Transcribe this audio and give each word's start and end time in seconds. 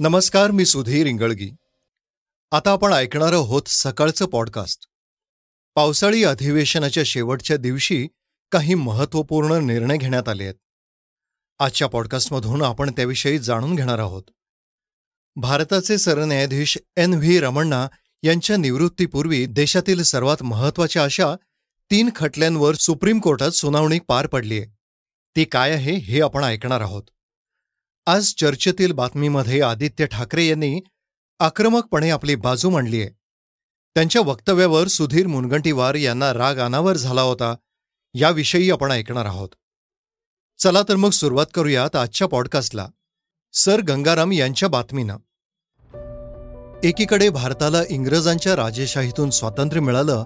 नमस्कार 0.00 0.50
मी 0.50 0.64
सुधीर 0.64 1.06
इंगळगी. 1.06 1.50
आता 2.52 2.70
आपण 2.70 2.92
ऐकणार 2.92 3.32
आहोत 3.32 3.62
सकाळचं 3.66 4.26
पॉडकास्ट 4.26 4.86
पावसाळी 5.74 6.24
अधिवेशनाच्या 6.24 7.02
शेवटच्या 7.06 7.56
दिवशी 7.56 8.08
काही 8.52 8.74
महत्त्वपूर्ण 8.74 9.66
निर्णय 9.66 9.96
घेण्यात 9.96 10.28
आले 10.28 10.42
आहेत. 10.42 10.54
आजच्या 11.58 11.88
पॉडकास्टमधून 11.88 12.62
आपण 12.62 12.90
त्याविषयी 12.90 13.38
जाणून 13.38 13.74
घेणार 13.74 13.98
आहोत. 13.98 14.22
भारताचे 15.36 15.98
सरन्यायाधीश 15.98 16.78
एन 16.96 17.14
व्ही 17.14 17.40
रमण्णा 17.40 17.88
यांच्या 18.22 18.56
निवृत्तीपूर्वी 18.56 19.46
देशातील 19.46 20.02
सर्वात 20.02 20.42
महत्त्वाच्या 20.42 21.04
अशा 21.04 21.34
तीन 21.90 22.10
खटल्यांवर 22.16 22.74
सुप्रीम 22.74 23.20
कोर्टात 23.20 23.50
सुनावणी 23.50 23.98
पार 23.98 24.26
पडली 24.26 24.58
आहे 24.58 24.76
ती 25.36 25.44
काय 25.44 25.70
आहे 25.70 25.94
हे 25.94 26.20
आपण 26.20 26.44
ऐकणार 26.44 26.80
आहोत. 26.80 27.02
आज 28.06 28.34
चर्चेतील 28.34 28.92
बातमीमध्ये 28.92 29.60
आदित्य 29.60 30.06
ठाकरे 30.06 30.46
यांनी 30.46 30.80
आक्रमकपणे 31.38 32.10
आपली 32.10 32.34
बाजू 32.34 32.70
मांडली 32.70 33.00
आहे. 33.00 33.10
त्यांच्या 33.94 34.22
वक्तव्यावर 34.22 34.86
सुधीर 34.86 35.26
मुनगंटीवार 35.26 35.94
यांना 35.94 36.32
राग 36.32 36.56
अनावर 36.56 36.96
झाला 36.96 37.22
होता 37.22 37.54
याविषयी 38.14 38.70
आपण 38.70 38.90
ऐकणार 38.90 39.24
आहोत. 39.24 39.48
चला 40.58 40.82
तर 40.88 40.96
मग 40.96 41.10
सुरुवात 41.10 41.46
करूयात 41.54 41.96
आजच्या 41.96 42.28
पॉडकास्टला. 42.28 42.88
सर 43.52 43.80
गंगाराम 43.80 44.32
यांच्या 44.32 44.68
बातमीनं. 44.68 45.16
एकीकडे 46.84 47.28
भारताला 47.28 47.82
इंग्रजांच्या 47.88 48.56
राजेशाहीतून 48.56 49.30
स्वातंत्र्य 49.30 49.80
मिळालं 49.80 50.24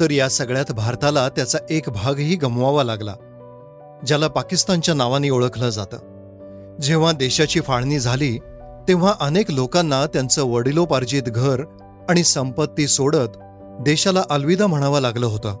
तर 0.00 0.10
या 0.10 0.28
सगळ्यात 0.28 0.72
भारताला 0.72 1.28
त्याचा 1.28 1.58
एक 1.70 1.90
भागही 1.90 2.36
गमवावा 2.36 2.84
लागला 2.84 3.14
ज्याला 4.06 4.28
पाकिस्तानच्या 4.28 4.94
नावाने 4.94 5.30
ओळखलं 5.30 5.68
जातं. 5.68 6.19
जेव्हा 6.82 7.12
देशाची 7.12 7.60
फाळणी 7.60 7.98
झाली 7.98 8.38
तेव्हा 8.88 9.14
अनेक 9.20 9.50
लोकांना 9.50 10.06
त्यांचं 10.06 10.42
वडिलोपार्जित 10.42 11.22
घर 11.22 11.62
आणि 12.08 12.24
संपत्ती 12.24 12.86
सोडत 12.86 13.36
देशाला 13.80 14.22
अलविदा 14.30 14.66
म्हणावं 14.66 15.00
लागलं 15.00 15.26
होतं. 15.26 15.54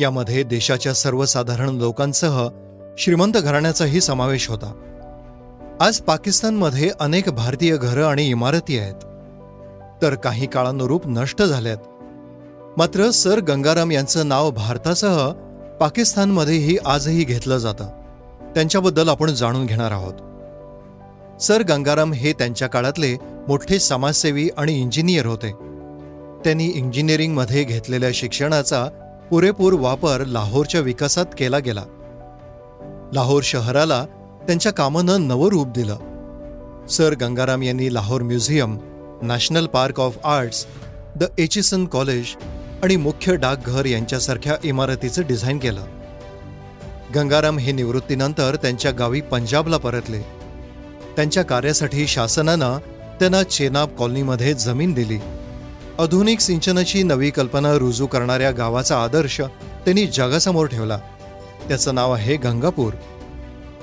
यामध्ये 0.00 0.42
देशाच्या 0.42 0.94
सर्वसाधारण 0.94 1.68
लोकांसह 1.68 2.48
श्रीमंत 2.98 3.32
घराण्याचाही 3.32 4.00
समावेश 4.00 4.48
होता. 4.48 4.72
आज 5.80 5.98
पाकिस्तानमध्ये 5.98 6.90
अनेक 7.00 7.28
भारतीय 7.28 7.76
घरं 7.76 8.06
आणि 8.06 8.28
इमारती 8.28 8.78
आहेत. 8.78 9.06
तर 10.02 10.14
काही 10.14 10.46
काळानुरूप 10.46 11.02
नष्ट 11.06 11.42
झाल्यात. 11.42 11.78
मात्र 12.76 13.10
सर 13.10 13.40
गंगाराम 13.40 13.90
यांचं 13.90 14.28
नाव 14.28 14.50
भारतासह 14.50 15.30
पाकिस्तानमध्येही 15.80 16.78
आजही 16.86 17.24
घेतलं 17.24 17.58
जातं. 17.58 17.88
त्यांच्याबद्दल 18.54 19.08
आपण 19.08 19.30
जाणून 19.30 19.66
घेणार 19.66 19.90
आहोत. 19.90 20.14
सर 21.40 21.62
गंगाराम 21.62 22.12
हे 22.12 22.32
त्यांच्या 22.32 22.68
काळातले 22.68 23.16
मोठे 23.48 23.78
समाजसेवी 23.78 24.48
आणि 24.56 24.80
इंजिनियर 24.80 25.26
होते. 25.26 25.52
त्यांनी 26.44 26.66
इंजिनिअरिंगमध्ये 26.66 27.64
घेतलेल्या 27.64 28.10
शिक्षणाचा 28.14 28.86
पुरेपूर 29.30 29.72
वापर 29.72 30.24
लाहोरच्या 30.24 30.80
विकासात 30.80 31.26
केला 31.38 31.58
गेला. 31.58 31.82
लाहोर 33.12 33.42
शहराला 33.44 34.04
त्यांच्या 34.46 34.72
कामानं 34.72 35.28
नवं 35.28 35.48
रूप 35.48 35.68
दिलं. 35.68 35.96
सर 36.90 37.14
गंगाराम 37.14 37.62
यांनी 37.62 37.94
Lahore 37.94 38.22
museum 38.22 38.78
national 39.22 39.66
park 39.66 40.00
of 40.00 40.18
arts 40.24 40.66
the 41.16 41.24
Aitchison 41.38 41.86
college 41.86 42.24
आणि 42.82 42.96
मुख्य 42.96 43.36
डाकघर 43.36 43.86
यांच्यासारख्या 43.86 44.56
इमारतीचं 44.64 45.22
डिझाईन 45.28 45.58
केलं. 45.58 45.84
गंगाराम 47.14 47.58
हे 47.58 47.72
निवृत्तीनंतर 47.72 48.56
त्यांच्या 48.56 48.90
गावी 48.90 49.20
पंजाबला 49.20 49.76
परतले. 49.76 50.39
त्यांच्या 51.16 51.42
कार्यासाठी 51.42 52.06
शासनानं 52.06 52.78
त्यांना 53.20 53.42
चेनाब 53.42 53.88
कॉलनीमध्ये 53.88 54.54
जमीन 54.54 54.92
दिली. 54.92 55.18
आधुनिक 55.98 56.40
सिंचनाची 56.40 57.02
नवी 57.02 57.30
कल्पना 57.30 57.74
रुजू 57.74 58.06
करणाऱ्या 58.06 58.50
गावाचा 58.50 59.02
आदर्श 59.02 59.40
त्यांनी 59.84 60.06
जगासमोर 60.06 60.66
ठेवला. 60.66 60.98
त्याचं 61.68 61.94
नाव 61.94 62.12
आहे 62.12 62.36
गंगापूर. 62.36 62.92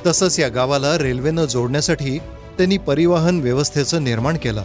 तसंच 0.06 0.40
या 0.40 0.48
गावाला 0.48 0.98
रेल्वेनं 0.98 1.46
जोडण्यासाठी 1.46 2.18
त्यांनी 2.58 2.78
परिवहन 2.78 3.40
व्यवस्थेचं 3.40 4.04
निर्माण 4.04 4.38
केलं. 4.38 4.64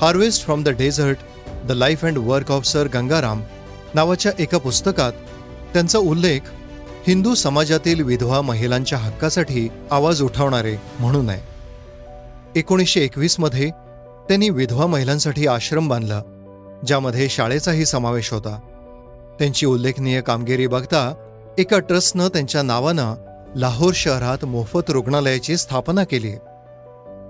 Harvest 0.00 0.44
from 0.44 0.62
the 0.62 0.68
desert 0.68 1.16
the 1.64 1.72
life 1.72 2.04
and 2.04 2.18
work 2.18 2.52
of 2.52 2.66
sir 2.66 2.88
Ganga Ram 2.94 3.42
नावाच्या 3.94 4.32
एका 4.38 4.58
पुस्तकात 4.58 5.12
त्यांचा 5.72 5.98
उल्लेख 5.98 6.40
हिंदू 7.06 7.34
समाजातील 7.34 8.02
विधवा 8.02 8.40
महिलांच्या 8.40 8.98
हक्कासाठी 8.98 9.68
आवाज 9.90 10.22
उठवणारे 10.22 10.76
म्हणून 11.00 11.30
आहे. 11.30 11.40
एकोणीसशे 12.56 13.00
एकवीसमध्ये 13.00 13.70
त्यांनी 14.28 14.50
विधवा 14.50 14.86
महिलांसाठी 14.86 15.46
आश्रम 15.46 15.88
बांधला 15.88 16.22
ज्यामध्ये 16.86 17.28
शाळेचाही 17.28 17.86
समावेश 17.86 18.32
होता. 18.32 18.58
त्यांची 19.38 19.66
उल्लेखनीय 19.66 20.20
कामगिरी 20.20 20.66
बघता 20.66 21.14
एका 21.58 21.78
ट्रस्टनं 21.78 22.28
त्यांच्या 22.28 22.62
नावानं 22.62 23.14
लाहोर 23.56 23.92
शहरात 23.94 24.44
मोफत 24.44 24.90
रुग्णालयाची 24.90 25.56
स्थापना 25.56 26.04
केली. 26.04 26.32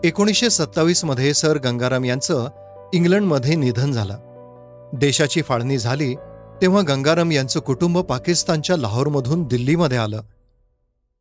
एकोणीसशे 0.04 0.50
सत्तावीसमध्ये 0.50 1.34
सर 1.34 1.58
गंगाराम 1.58 2.04
यांचं 2.04 2.48
इंग्लंडमध्ये 2.92 3.54
निधन 3.54 3.92
झालं. 3.92 4.16
देशाची 4.92 5.42
फाळणी 5.42 5.78
झाली 5.78 6.14
तेव्हा 6.62 6.82
गंगाराम 6.82 7.32
यांचं 7.32 7.60
कुटुंब 7.60 7.98
पाकिस्तानच्या 7.98 8.76
लाहोरमधून 8.76 9.44
दिल्लीमध्ये 9.44 9.98
आलं. 9.98 10.22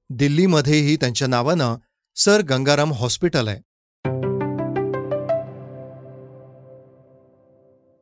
दिल्लीमध्येही 0.09 0.95
त्यांच्या 0.95 1.27
नावानं 1.27 1.75
सर 2.15 2.41
गंगाराम 2.41 2.93
हॉस्पिटल 2.93 3.47
आहे. 3.47 3.59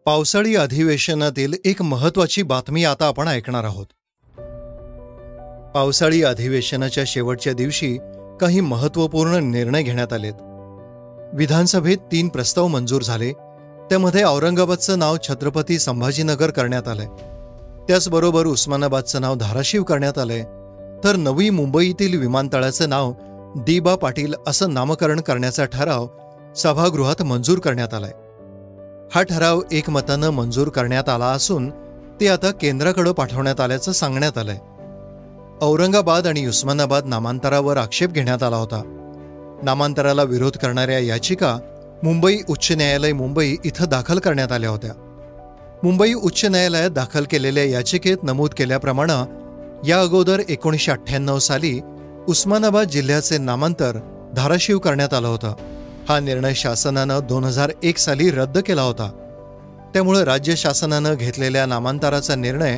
पावसाळी 0.06 0.56
अधिवेशनातील 0.56 1.54
एक 1.66 1.82
महत्वाची 1.82 2.42
बातमी 2.42 2.84
आता 2.84 3.08
आपण 3.08 3.28
ऐकणार 3.28 3.64
आहोत. 3.64 3.86
पावसाळी 5.76 6.24
अधिवेशनाच्या 6.24 7.04
शेवटच्या 7.08 7.54
दिवशी 7.54 7.98
काही 8.42 8.60
महत्त्वपूर्ण 8.60 9.52
निर्णय 9.52 9.82
घेण्यात 9.82 10.14
आलेत. 10.14 10.34
विधानसभेत 11.34 11.98
तीन 11.98 12.30
प्रस्ताव 12.30 12.68
मंजूर 12.68 13.02
झाले 13.02 13.34
त्यामध्ये 13.90 14.24
औरंगाबादचं 14.24 15.00
नाव 15.00 15.18
छत्रपती 15.24 15.80
संभाजीनगर 15.80 16.50
करण्यात 16.50 16.88
आलंय. 16.88 17.08
त्याचबरोबर 17.88 18.46
उस्मानाबादचं 18.46 19.22
नाव 19.22 19.36
धाराशिव 19.36 19.84
करण्यात 19.84 20.18
आलंय. 20.18 20.44
तर 21.04 21.16
नवी 21.16 21.50
मुंबईतील 21.50 22.20
विमानतळाचं 22.20 22.90
नाव 22.90 23.14
दिबा 23.56 23.96
पाटील 23.96 24.34
असं 24.48 24.74
नामकरण 24.74 25.20
करण्याचा 25.20 25.66
ठराव 25.66 26.08
सभागृहात 26.56 27.22
मंजूर 27.24 27.60
करण्यात 27.60 27.94
आलाय. 27.94 28.12
हा 29.16 29.22
ठराव 29.22 29.62
एकमतानं 29.72 30.30
मंजूर 30.30 30.70
करण्यात 30.70 31.10
आला 31.10 31.26
असून 31.26 31.70
ते 32.22 32.28
आता 32.28 32.52
केंद्राकडे 32.52 33.12
पाठवण्यात 33.12 33.60
आल्याचं 33.60 33.92
सांगण्यात 33.92 34.38
आलंय. 34.38 34.58
औरंगाबाद 35.62 36.28
आणि 36.28 36.48
उस्मानाबाद 36.48 37.06
नामांतरावर 37.06 37.78
आक्षेप 37.78 38.12
घेण्यात 38.12 38.44
आला 38.44 38.56
होता. 38.56 39.00
नामांतराला 39.64 40.24
विरोध 40.24 40.58
करणाऱ्या 40.58 41.00
याचिका 41.00 41.58
मुंबई 42.04 42.38
उच्च 42.50 42.72
न्यायालय 42.72 43.14
मुंबई 43.14 43.56
इथं 43.66 43.86
दाखल 43.90 44.20
करण्यात 44.20 44.52
आल्या 44.52 44.70
होत्या. 44.70 44.92
मुंबई 45.84 46.14
उच्च 46.14 46.46
न्यायालयात 46.46 46.90
दाखल 46.90 47.24
केलेल्या 47.24 47.64
याचिकेत 47.64 48.18
नमूद 48.24 48.50
केल्याप्रमाणे 48.58 49.24
या 49.90 50.02
अगोदर 50.02 50.42
एकोणीसशे 50.50 50.92
अठ्ठ्याण्णव 50.92 51.40
साली 51.40 51.80
उस्मानाबाद 52.28 52.88
जिल्ह्याचे 52.88 53.38
नामांतर 53.38 53.98
धाराशिव 54.36 54.80
करण्यात 54.80 55.14
आलं 55.14 55.28
होतं. 55.28 55.56
हा 56.10 56.20
निर्णय 56.20 56.54
शासनानं 56.54 57.20
दोन 57.24 57.44
हजार 57.44 57.72
एक 57.84 57.98
साली 57.98 58.32
रद्द 58.32 58.58
केला 58.58 58.82
होता. 58.82 59.10
त्यामुळे 59.94 60.24
राज्य 60.24 60.56
शासनानं 60.56 61.14
घेतलेल्या 61.14 61.66
नामांतराचा 61.66 62.36
निर्णय 62.36 62.78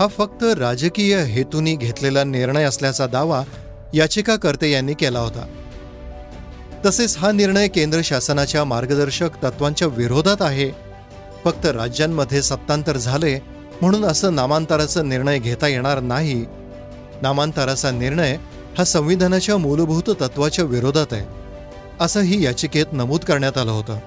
हा 0.00 0.06
फक्त 0.06 0.44
राजकीय 0.58 1.22
हेतूनी 1.22 1.76
घेतलेला 1.76 2.24
निर्णय 2.24 2.64
असल्याचा 2.64 3.06
दावा 3.06 3.42
याचिकाकर्ते 3.94 4.72
यांनी 4.72 4.94
केला 4.94 5.18
होता. 5.18 5.46
तसेच 6.86 7.16
हा 7.16 7.32
निर्णय 7.32 7.68
केंद्र 7.68 8.00
शासनाच्या 8.04 8.64
मार्गदर्शक 8.64 9.28
तत्वांच्या 9.42 9.88
विरोधात 9.88 10.36
आहे. 10.40 10.70
फक्त 11.44 11.66
राज्यांमध्ये 11.66 12.42
सत्तांतर 12.42 12.96
झाले 12.96 13.38
म्हणून 13.80 14.04
असं 14.04 14.34
नामांतराचा 14.34 15.02
निर्णय 15.02 15.38
घेता 15.38 15.68
येणार 15.68 16.00
नाही. 16.00 16.44
नामांतराचा 17.22 17.90
निर्णय 17.90 18.36
हा 18.78 18.84
संविधानाच्या 18.84 19.56
मूलभूत 19.56 20.02
तत्वाच्या 20.20 20.64
विरोधात 20.64 21.12
आहे 21.12 21.26
असंही 22.00 22.44
याचिकेत 22.44 22.86
नमूद 22.92 23.20
करण्यात 23.20 23.58
आलं 23.58 23.70
होतं. 23.70 23.98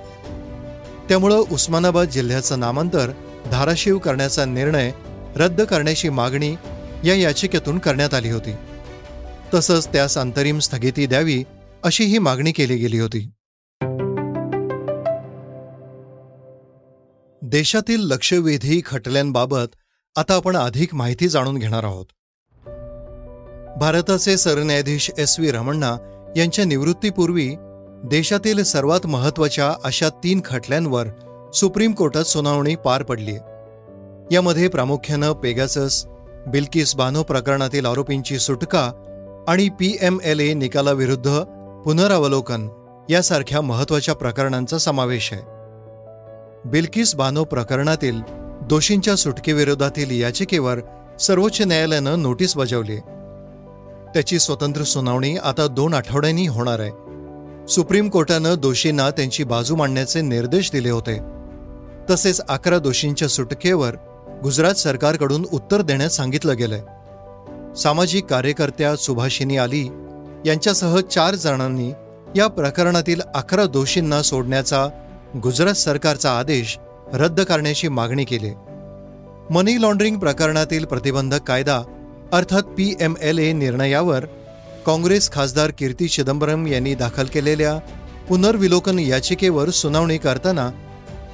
त्यामुळं 1.10 1.44
उस्मानाबाद 1.52 2.08
जिल्ह्याचं 2.08 2.60
नामांतर 2.60 3.12
धाराशिव 3.52 3.98
करण्याचा 3.98 4.46
निर्णय 4.46 4.92
रद्द 5.36 5.62
करण्याची 5.62 6.10
मागणी 6.10 6.56
या 7.04 7.16
याचिकेतून 7.16 7.80
करण्यात 7.80 8.14
आली 8.14 8.30
होती. 8.30 8.56
तसंच 9.54 9.88
त्यास 9.88 10.18
अंतरिम 10.18 10.60
स्थगिती 10.60 11.06
द्यावी 11.06 11.44
अशी 11.84 12.04
ही 12.04 12.18
मागणी 12.18 12.52
केली 12.52 12.76
गेली 12.76 13.00
होती. 13.00 13.32
देशातील 17.42 18.00
लक्षवेधी 18.00 18.82
खटल्यांबाबत 18.86 19.76
आता 20.18 20.36
आपण 20.36 20.58
अधिक 20.58 20.96
माहिती 20.96 21.28
जाणून 21.28 21.58
घेणार 21.58 21.84
आहोत. 21.84 22.06
भारताचे 23.80 24.38
सरन्यायाधीश 24.38 25.12
एस 25.18 25.40
व्ही 25.40 25.52
रमण्णा 25.52 25.98
यांच्या 26.38 26.66
निवृत्तीपूर्वी 26.66 27.56
देशातील 28.04 28.64
सर्वात 28.64 29.08
महत्त्वाच्या 29.08 29.74
अशा 29.84 30.10
तीन 30.10 30.42
खटल्यांवर 30.46 31.08
सुप्रीम 31.54 31.92
कोर्टात 31.92 32.24
सुनावणी 32.24 32.76
पार 32.76 33.04
पडली 33.04 33.36
यामध्ये 34.36 34.68
प्रामुख्यानं 34.68 35.34
पेगासस 35.34 36.06
बिल्किस 36.48 36.96
बानो 36.96 37.24
प्रकरणातील 37.24 37.86
आरोपींची 37.86 38.40
सुटका 38.40 38.92
आणि 39.48 39.70
पी 39.70 39.98
एम 40.02 40.18
एल 40.24 40.40
ए 40.40 40.54
निकालाविरुद्ध 40.54 41.44
पुनरावलोकन 41.86 42.68
यासारख्या 43.10 43.62
महत्त्वाच्या 43.62 44.16
प्रकरणांचा 44.16 44.78
समावेश 44.78 45.34
आहे. 45.34 45.42
बिल्किस 46.66 47.16
बानो 47.16 47.44
प्रकरणातील 47.44 48.22
दोषींच्या 48.62 49.16
सुटकेविरोधातील 49.16 50.22
याचिकेवर 50.22 50.80
सर्वोच्च 51.20 51.62
न्यायालयानं 51.62 52.22
नोटीस 52.22 52.58
बजावली 52.58 52.98
त्याची 54.14 54.40
स्वतंत्र 54.40 54.84
सुनावणी 54.84 55.38
आता 55.38 55.68
दोन 55.68 55.94
आठवड्यांनी 55.94 56.48
होणार 56.48 56.80
आहे. 56.80 56.92
सुप्रीम 57.68 58.10
कोर्टानं 58.10 58.56
दोषींना 58.58 59.10
त्यांची 59.10 59.44
बाजू 59.44 59.76
मांडण्याचे 59.76 60.22
निर्देश 60.22 60.72
दिले 60.72 60.90
होते. 60.90 61.20
तसेच 62.10 62.42
अकरा 62.50 62.80
दोषींच्या 62.80 63.28
सुटकेवर 63.28 63.96
गुजरात 64.44 64.74
सरकारकडून 64.74 65.46
उत्तर 65.54 65.82
देण्यास 65.82 66.16
सांगितलं 66.16 66.58
गेलंय. 66.58 66.82
सामाजिक 67.76 68.26
कार्यकर्त्या 68.26 68.96
सुभाषिनी 68.96 69.58
आली 69.58 69.90
यांच्यासह 70.46 71.00
चार 71.00 71.36
जणांनी 71.36 71.92
या 72.36 72.48
प्रकरणातील 72.48 73.22
अकरा 73.36 73.66
दोषींना 73.66 74.22
सोडण्याचा 74.22 74.88
गुजरात 75.44 75.74
सरकारचा 75.74 76.32
आदेश 76.40 76.78
रद्द 77.14 77.42
करण्याची 77.42 77.88
मागणी 77.88 78.24
केली. 78.24 78.52
मनी 79.50 79.82
लॉन्ड्रिंग 79.82 80.18
प्रकरणातील 80.18 80.86
प्रतिबंधक 80.86 81.42
कायदा 81.42 81.82
अर्थात 82.34 82.64
पी 82.64 82.96
एम 83.02 83.14
एल 83.22 83.40
ए 83.40 83.52
निर्णयावर 83.52 84.26
काँग्रेस 84.86 85.32
खासदार 85.32 85.72
कीर्ती 85.78 86.08
चिदंबरम 86.08 86.68
यांनी 86.68 86.96
दाखल 86.96 87.26
केलेल्या 87.26 87.78
पुनर्विलोकन 88.30 89.00
याचिकेवर 89.00 89.70
सुनावणी 89.70 90.18
करताना 90.18 90.70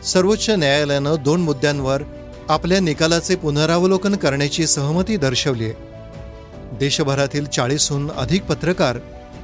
सर्वोच्च 0.04 0.50
न्यायालयानं 0.50 1.16
दोन 1.24 1.42
मुद्द्यांवर 1.42 2.04
आपल्या 2.50 2.80
निकालाचे 2.80 3.36
पुनरावलोकन 3.36 4.16
करण्याची 4.16 4.68
सहमती 4.68 5.18
दर्शवली 5.18 5.72
देशभरातील 6.80 7.46
चाळीसहून 7.46 8.10
अधिक 8.12 8.44
पत्रकार 8.44 8.98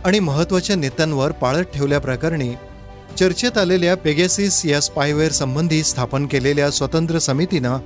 आणि 0.06 0.20
महत्त्वाच्या 0.20 0.76
नेत्यांवर 0.76 1.32
पाळत 1.32 1.64
ठेवल्याप्रकरणी 1.74 2.54
चर्चेत 3.20 3.58
आलेल्या 3.58 3.96
पेगेसिस 3.98 4.66
या 4.66 4.80
स्पायवेअर 4.82 5.32
संबंधी 5.32 5.84
स्थापन 5.84 6.26
केलेल्या 6.26 6.70
स्वतंत्र 6.72 7.20
समितीनं 7.20 7.78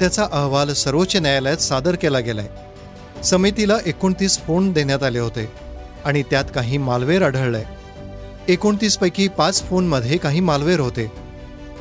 त्याचा 0.00 0.26
अहवाल 0.32 0.72
सर्वोच्च 0.72 1.16
न्यायालयात 1.16 1.56
सादर 1.56 1.94
केला 1.94 2.18
गेलाय. 2.18 2.48
समितीला 3.24 3.76
एकोणतीस 3.86 4.38
फोन 4.38 4.72
देण्यात 4.72 5.02
आले 5.02 5.18
होते 5.18 5.48
आणि 6.04 6.22
त्यात 6.22 6.44
काही 6.54 6.78
मालवेर 6.78 7.22
आढळलंय. 7.22 7.64
एकोणतीसपैकी 8.48 9.28
पाच 9.28 9.62
फोनमध्ये 9.62 10.16
काही 10.16 10.40
मालवेर 10.40 10.80
होते 10.80 11.10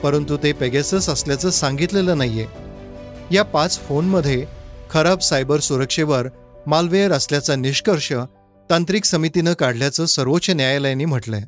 परंतु 0.03 0.37
ते 0.37 0.51
पेगेसस 0.51 1.09
असल्याचं 1.09 1.49
सांगितलेलं 1.49 2.17
नाहीये. 2.17 2.45
या 3.31 3.43
पाच 3.43 3.79
फोनमध्ये 3.79 4.45
खराब 4.91 5.19
सायबर 5.19 5.59
सुरक्षेवर 5.59 6.27
मालवेअर 6.67 7.11
असल्याचा 7.11 7.55
निष्कर्ष 7.55 8.13
तांत्रिक 8.69 9.05
समितीनं 9.05 9.53
काढल्याचं 9.53 10.05
सर्वोच्च 10.05 10.49
न्यायालयाने 10.49 11.05
म्हटलंय. 11.05 11.41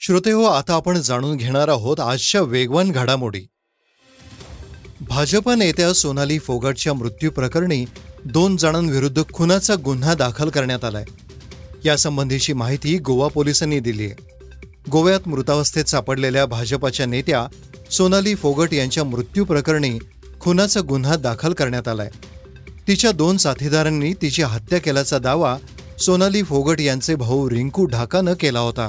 श्रोते 0.00 0.32
हो 0.32 0.42
आता 0.42 0.74
आपण 0.74 1.00
जाणून 1.00 1.36
घेणार 1.36 1.68
आहोत 1.68 2.00
आजच्या 2.00 2.40
वेगवान 2.40 2.90
घडामोडी. 2.90 3.40
भाजप 5.00 5.50
नेत्या 5.50 5.92
सोनाली 5.92 6.38
फोगटच्या 6.38 6.94
मृत्यू 6.94 7.30
प्रकरणी 7.30 7.84
दोन 8.24 8.56
जणांविरुद्ध 8.56 9.22
खुनाचा 9.34 9.74
गुन्हा 9.84 10.14
दाखल 10.14 10.48
करण्यात 10.48 10.84
आलाय. 10.84 11.04
यासंबंधीची 11.84 12.52
माहिती 12.52 12.98
गोवा 12.98 13.28
पोलिसांनी 13.28 13.80
दिली 13.80 14.04
आहे 14.04 14.28
गोव्यात 14.90 15.28
मृतावस्थेत 15.28 15.84
सापडलेल्या 15.84 16.46
भाजपाच्या 16.46 17.06
नेत्या 17.06 17.46
सोनाली 17.90 18.34
फोगट 18.34 18.74
यांच्या 18.74 19.04
मृत्यू 19.04 19.44
प्रकरणी 19.44 19.98
खुनाचा 20.40 20.80
गुन्हा 20.80 21.16
दाखल 21.16 21.52
करण्यात 21.52 21.88
आलाय. 21.88 22.10
तिच्या 22.88 23.12
दोन 23.12 23.36
साथीदारांनी 23.36 24.12
तिची 24.12 24.42
हत्या 24.42 24.78
केल्याचा 24.78 25.18
दावा 25.18 25.56
सोनाली 25.98 26.42
फोगट 26.42 26.80
यांचे 26.80 27.14
भाऊ 27.14 27.50
रिंकू 27.50 27.84
ढाकानं 27.84 28.34
केला 28.40 28.60
होता. 28.60 28.88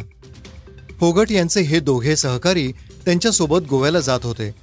फोगट 0.99 1.31
यांचे 1.31 1.61
हे 1.61 1.79
दोघे 1.79 2.15
सहकारी 2.15 2.71
त्यांच्यासोबत 3.05 3.59
गोव्याला 3.69 3.99
जात 3.99 4.19
होते. 4.23 4.55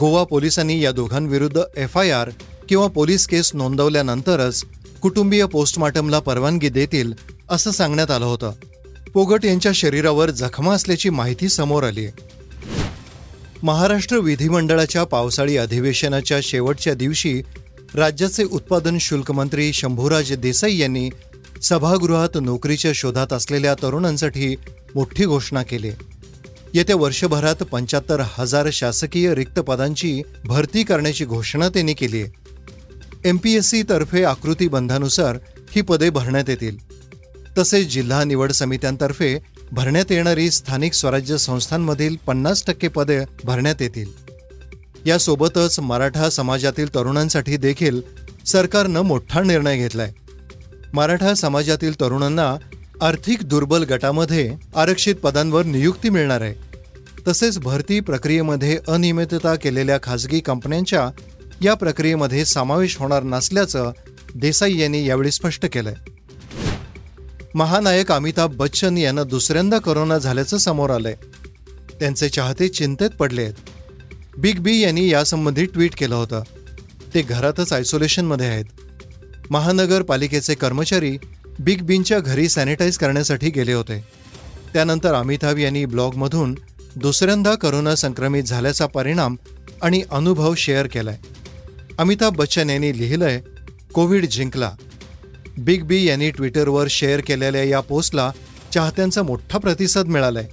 गोवा 0.00 0.24
पोलिसांनी 0.24 0.80
या 0.80 0.92
दोघांविरुद्ध 0.92 1.60
एफ 1.76 1.98
आय 1.98 2.10
आर 2.10 2.30
किंवा 2.68 2.86
पोलीस 2.86 3.26
केस 3.26 3.50
नोंदवल्यानंतरच 3.54 4.64
कुटुंबीय 5.00 5.46
पोस्टमॉर्टमला 5.46 6.18
परवानगी 6.18 6.68
देतील 6.68 7.12
असं 7.50 7.70
सांगण्यात 7.70 8.10
आलं 8.10 8.24
होतं. 8.24 8.52
पोगट 9.14 9.44
यांच्या 9.44 9.72
शरीरावर 9.74 10.30
जखमा 10.30 10.74
असल्याची 10.74 11.10
माहिती 11.10 11.48
समोर 11.48 11.84
आली 11.84 12.06
महाराष्ट्र 13.62 14.18
विधिमंडळाच्या 14.18 15.04
पावसाळी 15.04 15.56
अधिवेशनाच्या 15.56 16.38
शेवटच्या 16.42 16.94
दिवशी 16.94 17.42
राज्याचे 17.94 18.44
उत्पादन 18.44 18.98
शुल्क 18.98 19.30
मंत्री 19.30 19.72
शंभूराज 19.72 20.32
देसाई 20.32 20.76
यांनी 20.76 21.10
सभागृहात 21.62 22.28
नोकरीच्या 22.40 22.90
शोधात 22.94 23.32
असलेल्या 23.32 23.74
तरुणांसाठी 23.74 24.56
मोठी 24.94 25.24
घोषणा 25.24 25.62
केली. 25.62 25.90
येत्या 26.74 26.96
वर्षभरात 26.96 27.54
पंच्याहत्तर 27.54 28.22
हजार 28.38 28.68
शासकीय 28.72 29.34
रिक्त 29.34 29.60
पदांची 29.60 30.22
भरती 30.44 30.82
करण्याची 30.82 31.24
घोषणा 31.24 31.68
त्यांनी 31.68 31.94
केली. 31.94 32.22
आहे 32.22 33.32
पी 33.36 33.54
एस 33.54 33.74
आकृती 34.28 34.68
बंधानुसार 34.68 35.36
ही 35.70 35.80
पदे 35.80 36.10
भरण्यात 36.10 36.50
येतील. 36.50 36.76
तसेच 37.58 37.86
जिल्हा 37.86 38.24
निवड 38.24 38.52
समित्यांतर्फे 38.52 39.38
भरण्यात 39.72 40.04
येणारी 40.10 40.50
स्थानिक 40.50 40.92
स्वराज्य 40.92 41.38
संस्थांमधील 41.38 42.16
पन्नास 42.26 42.64
टक्के 42.66 42.88
पदे 42.88 43.20
भरण्यात 43.44 43.74
येतील. 43.80 44.10
यासोबतच 45.06 45.80
मराठा 45.80 46.30
समाजातील 46.30 46.94
तरुणांसाठी 46.94 47.56
देखील 47.56 48.00
सरकारनं 48.46 49.00
मोठा 49.00 49.40
निर्णय 49.40 49.76
घेतलाय. 49.76 50.12
मराठा 50.92 51.34
समाजातील 51.34 52.00
तरुणांना 52.00 52.56
आर्थिक 53.02 53.42
दुर्बल 53.42 53.82
गटामध्ये 53.82 54.54
आरक्षित 54.76 55.14
पदांवर 55.14 55.64
नियुक्ती 55.64 56.08
मिळणार 56.08 56.40
आहे. 56.40 56.54
तसेच 57.28 57.58
भरती 57.58 58.00
प्रक्रियेमध्ये 58.00 58.78
अनियमितता 58.88 59.54
केलेल्या 59.54 59.98
खासगी 60.02 60.40
कंपन्यांच्या 60.40 61.10
या 61.62 61.74
प्रक्रियेमध्ये 61.74 62.44
समावेश 62.44 62.96
होणार 62.96 63.22
नसल्याचं 63.22 63.92
देसाई 64.34 64.78
यांनी 64.78 65.06
यावेळी 65.06 65.30
स्पष्ट 65.30 65.66
केलंय. 65.72 65.94
महानायक 67.54 68.12
अमिताभ 68.12 68.56
बच्चन 68.56 68.98
यांना 68.98 69.24
दुसऱ्यांदा 69.24 69.78
करोना 69.78 70.18
झाल्याचं 70.18 70.56
समोर 70.56 70.90
आलंय. 70.90 71.14
त्यांचे 72.00 72.28
चाहते 72.28 72.68
चिंतेत 72.68 73.10
पडले 73.10 73.42
आहेत. 73.42 73.54
बिग 74.38 74.58
बी 74.58 74.80
यांनी 74.80 75.08
यासंबंधी 75.08 75.64
ट्विट 75.64 75.94
केलं 75.94 76.14
होतं. 76.14 76.42
ते 77.14 77.22
घरातच 77.22 77.72
आयसोलेशनमध्ये 77.72 78.46
आहेत. 78.46 78.64
महानगरपालिकेचे 79.50 80.54
कर्मचारी 80.54 81.18
बिग 81.58 81.82
बींच्या 81.82 82.20
घरी 82.20 82.48
सॅनिटाईज 82.48 82.98
करण्यासाठी 82.98 83.50
गेले 83.50 83.72
होते. 83.72 84.04
त्यानंतर 84.72 85.14
अमिताभ 85.14 85.58
यांनी 85.58 85.84
ब्लॉगमधून 85.84 86.58
दुसऱ्यांदा 86.96 87.54
करोना 87.54 87.94
संक्रमित 87.94 88.44
झाल्याचा 88.44 88.86
परिणाम 88.86 89.36
आणि 89.82 90.02
अनुभव 90.10 90.54
शेअर 90.54 90.86
केलाय. 90.86 91.18
अमिताभ 91.98 92.36
बच्चन 92.36 92.70
यांनी 92.70 92.98
लिहिलंय 92.98 93.40
कोविड 93.94 94.26
जिंकला. 94.26 94.72
बिग 95.58 95.84
बी 95.84 96.04
यांनी 96.04 96.30
ट्विटरवर 96.30 96.86
शेअर 96.90 97.20
केलेल्या 97.20 97.64
या 97.64 97.80
पोस्टला 97.80 98.32
चाहत्यांचा 98.74 99.22
मोठा 99.22 99.58
प्रतिसाद 99.58 100.06
मिळालाय. 100.06 100.48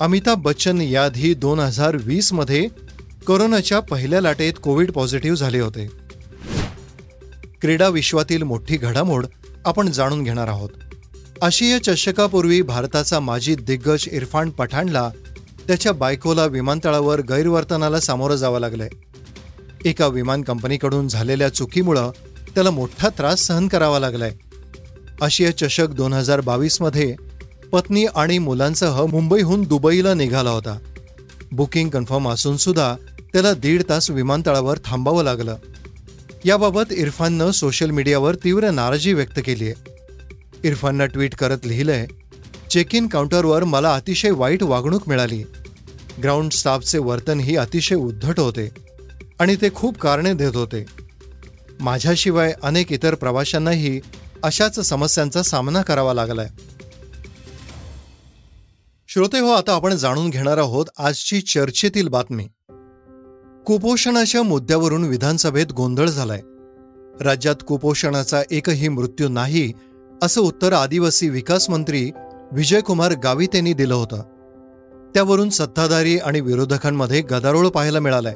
अमिताभ 0.00 0.42
बच्चन 0.42 0.80
याआधी 0.80 1.34
दोन 1.34 1.58
हजार 1.58 1.96
वीसमध्ये 1.96 2.68
कोरोनाच्या 3.26 3.80
पहिल्या 3.80 4.20
लाटेत 4.20 4.52
कोविड 4.62 4.92
पॉझिटिव्ह 4.92 5.36
झाले 5.36 5.60
होते. 5.60 5.86
क्रीडा 7.60 7.88
विश्वातील 7.88 8.42
मोठी 8.42 8.76
घडामोड 8.76 9.26
आपण 9.64 9.90
जाणून 9.90 10.22
घेणार 10.22 10.48
आहोत. 10.48 10.70
आशिया 11.42 11.82
चषकापूर्वी 11.82 12.62
भारताचा 12.62 13.20
माजी 13.20 13.54
दिग्गज 13.54 14.08
इरफान 14.12 14.50
पठाणला 14.50 15.10
त्याच्या 15.66 15.92
बायकोला 15.92 16.44
विमानतळावर 16.44 17.20
गैरवर्तनाला 17.20 18.00
सामोरं 18.00 18.36
जावं 18.36 18.60
लागलंय. 18.60 18.88
एका 19.84 20.06
विमान 20.06 20.42
कंपनीकडून 20.42 21.08
झालेल्या 21.08 21.48
चुकीमुळं 21.48 22.10
त्याला 22.54 22.70
मोठा 22.70 23.08
त्रास 23.08 23.40
सहन 23.40 23.68
करावा 23.68 23.98
लागलाय. 23.98 24.32
आशिया 25.22 25.56
चषक 25.56 25.88
दोन 25.88 26.12
हजार 26.12 26.40
बावीसमध्ये 26.40 27.14
पत्नी 27.72 28.04
आणि 28.04 28.38
मुलांसह 28.38 29.06
मुंबईहून 29.06 29.62
दुबईला 29.62 30.14
निघाला 30.14 30.50
होता. 30.50 30.78
बुकिंग 31.52 31.88
कन्फर्म 31.88 32.28
असून 32.28 32.56
सुद्धा 32.56 32.94
त्याला 33.32 33.52
दीड 33.52 33.82
तास 33.88 34.10
विमानतळावर 34.10 34.78
थांबावं 34.84 35.24
लागलं. 35.24 35.56
याबाबत 36.44 36.92
इरफाननं 36.92 37.50
सोशल 37.50 37.90
मीडियावर 37.90 38.34
तीव्र 38.34 38.70
नाराजी 38.70 39.12
व्यक्त 39.12 39.40
केली 39.44 39.64
आहे. 39.64 39.74
इरफाननं 40.64 41.06
ट्विट 41.06 41.34
करत 41.34 41.58
लिहिलंय 41.64 42.06
चेक 42.70 42.94
इन 42.94 43.06
काउंटरवर 43.06 43.64
मला 43.64 43.94
अतिशय 43.94 44.30
वाईट 44.30 44.62
वागणूक 44.62 45.08
मिळाली. 45.08 45.42
ग्राउंड 46.22 46.52
स्टाफचे 46.52 46.98
वर्तनही 46.98 47.56
अतिशय 47.56 47.94
उद्धट 47.94 48.40
होते 48.40 48.68
आणि 49.40 49.56
ते 49.56 49.70
खूप 49.74 49.98
कारणे 49.98 50.32
देत 50.34 50.56
होते. 50.56 50.84
माझ्याशिवाय 51.82 52.54
अनेक 52.62 52.92
इतर 52.92 53.14
प्रवाशांनाही 53.14 54.00
अशाच 54.42 54.80
समस्यांचा 54.80 55.42
सामना 55.42 55.82
करावा 55.82 56.14
लागलाय. 56.14 56.48
श्रोते 59.08 59.38
हो 59.38 59.50
आता 59.50 59.74
आपण 59.74 59.94
जाणून 59.94 60.30
घेणार 60.30 60.58
आहोत 60.58 60.86
आजची 60.98 61.40
चर्चेतील 61.40 62.08
बातमी. 62.08 62.48
कुपोषणाच्या 63.66 64.42
मुद्द्यावरून 64.42 65.04
विधानसभेत 65.04 65.66
गोंधळ 65.72 66.06
झालाय. 66.06 66.40
राज्यात 67.20 67.56
कुपोषणाचा 67.66 68.42
एकही 68.50 68.88
मृत्यू 68.88 69.28
नाही 69.28 69.72
असं 70.22 70.40
उत्तर 70.40 70.72
आदिवासी 70.72 71.28
विकास 71.28 71.70
मंत्री 71.70 72.10
विजयकुमार 72.52 73.12
गावित 73.12 73.54
यांनी 73.54 73.72
दिलं 73.72 73.94
होतं. 73.94 74.22
त्यावरून 75.14 75.50
सत्ताधारी 75.50 76.18
आणि 76.18 76.40
विरोधकांमध्ये 76.40 77.20
गदारोळ 77.20 77.68
पाहायला 77.68 78.00
मिळालाय. 78.00 78.34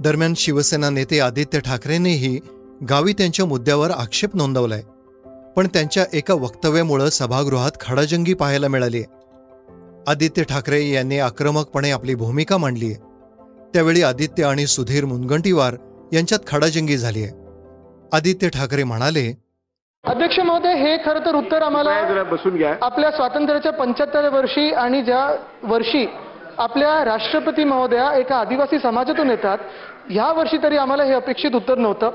दरम्यान 0.00 0.34
शिवसेना 0.36 0.90
नेते 0.90 1.20
आदित्य 1.20 1.60
ठाकरेंनीही 1.60 2.38
गावित 2.90 3.20
यांच्या 3.20 3.46
मुद्द्यावर 3.46 3.90
आक्षेप 3.90 4.36
नोंदवलाय. 4.36 4.82
पण 5.56 5.66
त्यांच्या 5.66 6.04
एका 6.12 6.34
वक्तव्यामुळं 6.34 7.08
सभागृहात 7.08 7.70
खडाजंगी 7.80 8.34
पाहायला 8.34 8.68
मिळाली 8.68 9.02
आदित्य 10.08 10.42
ठाकरे 10.42 10.80
यांनी 10.90 11.18
आक्रमकपणे 11.18 11.90
आपली 11.90 12.14
भूमिका 12.14 12.56
मांडली 12.56 12.86
आहे 12.86 13.02
त्यावेळी 13.74 14.02
आदित्य 14.02 14.44
आणि 14.44 14.66
सुधीर 14.66 15.04
मुनगंटीवार 15.04 15.76
यांच्यात 16.12 16.40
खडाजंगी 16.46 16.96
झाली 16.96 17.22
आहे 17.22 17.32
आदित्य 18.12 18.48
ठाकरे 18.48 18.84
म्हणाले 18.84 19.32
अध्यक्ष 20.04 20.38
महोदय 20.38 20.74
हे 20.74 20.96
खरं 20.96 21.20
तर 21.26 21.34
उत्तर 21.34 21.62
आम्हाला 21.62 22.22
बसून 22.22 22.56
घ्या. 22.56 22.74
आपल्या 22.82 23.10
स्वातंत्र्याच्या 23.10 23.72
पंच्याहत्तर 23.72 24.28
वर्षी 24.28 24.70
आणि 24.72 25.02
ज्या 25.02 25.24
वर्षी 25.62 26.06
आपल्या 26.58 27.04
राष्ट्रपती 27.04 27.64
महोदया 27.64 28.12
एका 28.18 28.36
आदिवासी 28.36 28.78
समाजातून 28.78 29.30
येतात. 29.30 29.58
ह्या 30.10 30.30
वर्षी 30.32 30.58
तरी 30.62 30.76
आम्हाला 30.76 31.04
हे 31.04 31.12
अपेक्षित 31.14 31.54
उत्तर 31.54 31.78
नव्हतं. 31.78 32.10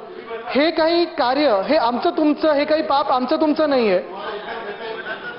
हे 0.49 0.69
काही 0.71 1.05
कार्य 1.17 1.61
हे 1.67 1.77
आमचं 1.77 2.09
तुमचं 2.17 2.53
हे 2.53 2.65
काही 2.65 2.81
पाप 2.81 3.11
आमचं 3.11 3.41
तुमचं 3.41 3.69
नाहीये. 3.69 3.99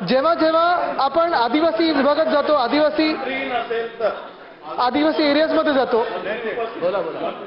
जेव्हा 0.08 0.34
जेव्हा 0.34 0.94
आपण 0.98 1.34
आदिवासी 1.34 1.90
विभागात 1.92 2.26
जातो 2.26 2.52
आदिवासी 2.52 3.14
आदिवासी 4.78 5.22
एरियाजमध्ये 5.22 5.72
जातो 5.72 6.02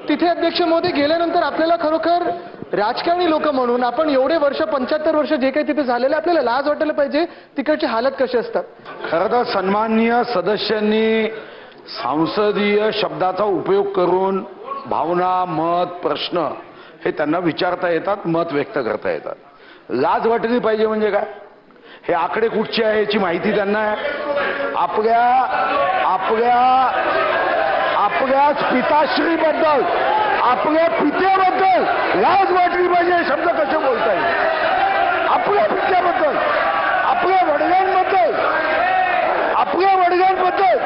तिथे 0.10 0.28
अध्यक्ष 0.28 0.62
मोदी 0.62 0.92
गेल्यानंतर 0.92 1.44
आपल्याला 1.44 1.76
खरोखर 1.82 2.30
राजकारणी 2.74 3.30
लोक 3.30 3.48
म्हणून 3.48 3.84
आपण 3.84 4.10
एवढे 4.10 4.38
वर्ष 4.38 4.62
पंच्याहत्तर 4.62 5.16
वर्ष 5.16 5.34
जे 5.34 5.50
काही 5.52 5.68
तिथे 5.68 5.84
झालेलं 5.84 6.16
आपल्याला 6.16 6.42
लाज 6.42 6.68
वाटायला 6.68 6.94
पाहिजे 6.94 7.26
तिकडची 7.58 7.86
हालत 7.86 8.12
कशी 8.20 8.38
असतात? 8.38 8.64
खरं 9.12 9.32
तर 9.32 9.44
सन्माननीय 9.44 10.22
सदस्यांनी 10.34 11.28
सांसदीय 12.02 12.90
शब्दाचा 12.94 13.44
उपयोग 13.44 13.92
करून 13.92 14.44
भावना 14.86 15.34
मत 15.48 15.94
प्रश्न 16.04 16.48
हे 17.06 17.12
त्यांना 17.12 17.40
विचारता 17.40 17.90
येतात 17.90 18.28
मत 18.28 18.54
व्यक्त 18.54 18.78
करता 18.78 19.12
येतात. 19.12 19.36
लाज 19.90 20.28
वाटली 20.28 20.60
पाहिजे 20.60 20.88
म्हणजे 20.88 21.12
काय? 21.12 21.26
हे 22.08 22.14
आकडे 22.14 22.48
कुठचे 22.48 22.84
आहे 22.84 23.00
याची 23.00 23.18
माहिती 23.18 23.56
त्यांना 23.56 23.80
आहे? 23.80 24.72
आपल्या 24.76 25.22
आपल्या 26.06 26.56
आपल्याच 27.98 28.64
पिताश्रीबद्दल 28.64 29.82
आपल्या 30.44 30.88
पित्याबद्दल 30.90 31.84
लाज 32.22 32.52
वाटली 32.52 32.88
पाहिजे 32.88 33.12
हे 33.14 33.24
शब्द 33.28 33.48
कसे 33.50 33.78
बोलता 33.78 34.14
येईल? 34.14 34.24
आपल्या 35.28 35.66
पित्याबद्दल 35.68 36.36
आपल्या 37.04 37.54
वडिलांबद्दल 37.54 38.34
आपल्या 39.56 39.96
वडिलांबद्दल 39.96 40.78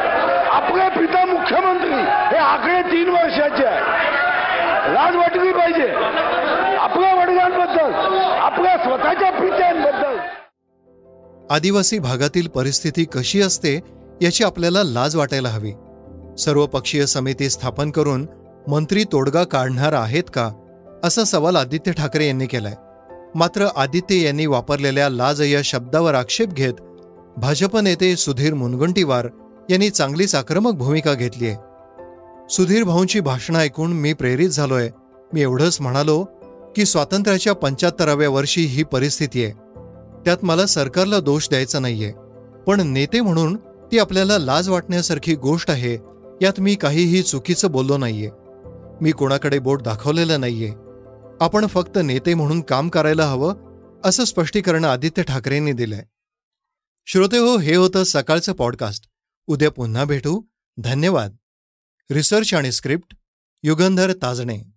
आपले 0.49 0.89
पिता 0.99 1.25
मुख्यमंत्री 1.25 1.93
हे 2.29 2.37
आकडे 2.37 2.81
तीन 2.81 3.09
वर्षाचे 3.09 3.65
आहे. 3.65 4.93
लाज 4.93 5.15
वाटली 5.15 5.51
पाहिजे. 5.51 5.91
आपल्या 6.77 7.13
वडिलांबद्दल 7.15 7.93
आपल्या 8.39 8.77
स्वतःच्या 8.77 9.31
पित्यांबद्दल. 9.31 10.17
आदिवासी 11.49 11.99
भागातील 11.99 12.47
परिस्थिती 12.47 13.05
कशी 13.05 13.41
असते 13.41 13.79
याची 14.21 14.43
आपल्याला 14.43 14.83
लाज 14.83 15.15
वाटायला 15.15 15.49
हवी. 15.49 15.71
सर्वपक्षीय 16.37 17.05
समिती 17.05 17.49
स्थापन 17.49 17.91
करून 17.91 18.25
मंत्री 18.67 19.03
तोडगा 19.03 19.43
काढणार 19.43 19.93
आहेत 19.93 20.23
का? 20.33 20.51
असा 21.03 21.23
सवाल 21.23 21.55
आदित्य 21.55 21.91
ठाकरे 21.91 22.27
यांनी 22.27 22.45
केलाय. 22.45 22.73
मात्र 23.35 23.67
आदित्य 23.75 24.15
यांनी 24.15 24.45
वापरलेल्या 24.45 25.09
लाज 25.09 25.41
या 25.41 25.61
शब्दावर 25.63 26.13
आक्षेप 26.13 26.49
घेत 26.49 26.73
भाजप 27.37 27.77
नेते 27.77 28.15
सुधीर 28.15 28.53
मुनगंटीवार 28.53 29.27
यांनी 29.69 29.89
चांगलीच 29.89 30.35
आक्रमक 30.35 30.71
भूमिका 30.71 31.13
घेतलीय. 31.13 31.55
सुधीर 32.49 32.83
भाऊंची 32.83 33.19
भाषणं 33.19 33.59
ऐकून 33.59 33.93
मी 33.93 34.13
प्रेरित 34.13 34.49
झालोय. 34.49 34.89
मी 35.33 35.41
एवढंच 35.41 35.81
म्हणालो 35.81 36.23
की 36.75 36.85
स्वातंत्र्याच्या 36.85 37.53
पंच्याहत्तराव्या 37.53 38.29
वर्षी 38.29 38.61
ही 38.61 38.83
परिस्थिती 38.83 39.43
आहे. 39.43 39.53
त्यात 40.25 40.37
मला 40.43 40.65
सरकारला 40.65 41.19
दोष 41.19 41.49
द्यायचा 41.49 41.79
नाहीये. 41.79 42.11
पण 42.67 42.81
नेते 42.87 43.21
म्हणून 43.21 43.55
ती 43.91 43.99
आपल्याला 43.99 44.37
लाज 44.37 44.69
वाटण्यासारखी 44.69 45.35
गोष्ट 45.35 45.71
आहे 45.71 45.97
यात 46.41 46.59
मी 46.59 46.75
काहीही 46.75 47.21
चुकीचं 47.21 47.71
बोललो 47.71 47.97
नाहीये. 47.97 48.29
मी 49.01 49.11
कोणाकडे 49.11 49.59
बोट 49.59 49.81
दाखवलेलं 49.81 50.39
नाहीये. 50.39 50.73
आपण 51.41 51.67
फक्त 51.67 51.97
नेते 52.03 52.33
म्हणून 52.33 52.61
काम 52.61 52.89
करायला 52.89 53.25
हवं 53.25 53.55
असं 54.05 54.23
स्पष्टीकरण 54.23 54.85
आदित्य 54.85 55.23
ठाकरेंनी 55.23 55.73
दिलंय. 55.73 56.03
श्रोते 57.05 57.37
हो 57.37 57.57
हे 57.57 57.75
होतं 57.75 58.03
सकाळचं 58.03 58.53
पॉडकास्ट. 58.53 59.07
उद्या 59.47 59.71
पुन्हा 59.71 60.05
भेटू. 60.05 60.41
धन्यवाद. 60.77 61.35
रिसर्च 62.11 62.53
आणि 62.53 62.71
स्क्रिप्ट 62.71 63.15
युगंधर 63.63 64.13
ताजणे. 64.21 64.76